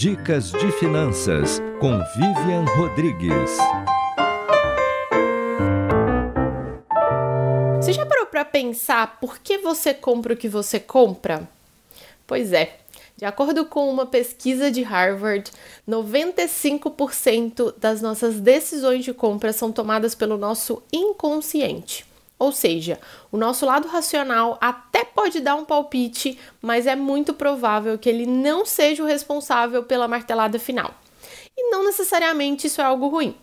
[0.00, 3.50] Dicas de Finanças com Vivian Rodrigues.
[7.76, 11.46] Você já parou para pensar por que você compra o que você compra?
[12.26, 12.78] Pois é,
[13.14, 15.50] de acordo com uma pesquisa de Harvard,
[15.86, 22.09] 95% das nossas decisões de compra são tomadas pelo nosso inconsciente.
[22.40, 22.98] Ou seja,
[23.30, 28.24] o nosso lado racional até pode dar um palpite, mas é muito provável que ele
[28.24, 30.94] não seja o responsável pela martelada final.
[31.54, 33.34] E não necessariamente isso é algo ruim.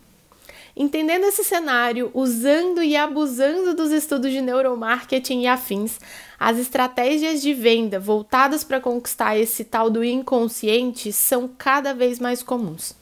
[0.76, 6.00] Entendendo esse cenário, usando e abusando dos estudos de neuromarketing e afins,
[6.38, 12.42] as estratégias de venda voltadas para conquistar esse tal do inconsciente são cada vez mais
[12.42, 12.96] comuns.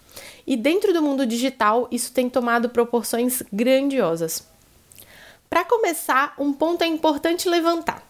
[0.46, 4.55] E dentro do mundo digital, isso tem tomado proporções grandiosas.
[5.48, 8.06] Para começar, um ponto é importante levantar.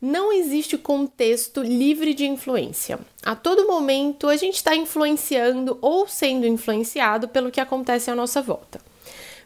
[0.00, 2.98] Não existe contexto livre de influência.
[3.24, 8.42] A todo momento a gente está influenciando ou sendo influenciado pelo que acontece à nossa
[8.42, 8.78] volta.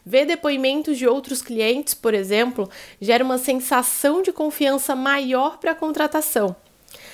[0.05, 2.69] Ver depoimentos de outros clientes, por exemplo,
[2.99, 6.53] gera uma sensação de confiança maior para a contratação.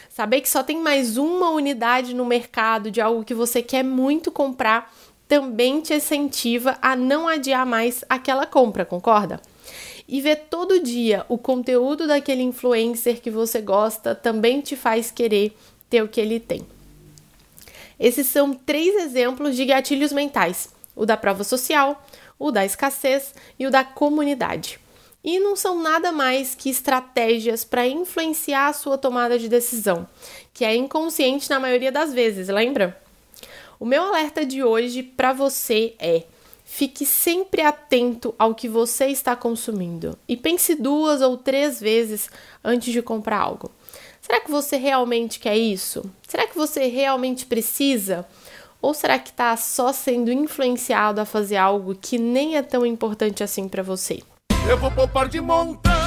[0.09, 4.31] Saber que só tem mais uma unidade no mercado de algo que você quer muito
[4.31, 4.91] comprar
[5.27, 9.39] também te incentiva a não adiar mais aquela compra, concorda?
[10.07, 15.55] E ver todo dia o conteúdo daquele influencer que você gosta também te faz querer
[15.89, 16.65] ter o que ele tem.
[17.99, 22.05] Esses são três exemplos de gatilhos mentais: o da prova social,
[22.39, 24.79] o da escassez e o da comunidade.
[25.23, 30.07] E não são nada mais que estratégias para influenciar a sua tomada de decisão,
[30.53, 32.97] que é inconsciente na maioria das vezes, lembra?
[33.79, 36.23] O meu alerta de hoje para você é:
[36.69, 42.29] fique sempre atento ao que você está consumindo e pense duas ou três vezes
[42.61, 43.71] antes de comprar algo.
[44.21, 46.03] Será que você realmente quer isso?
[46.27, 48.27] Será que você realmente precisa?
[48.81, 53.41] Ou será que está só sendo influenciado a fazer algo que nem é tão importante
[53.41, 54.19] assim para você?
[54.69, 56.06] Eu vou poupar de montão